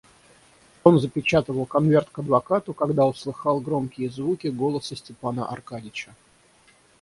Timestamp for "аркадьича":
5.47-6.15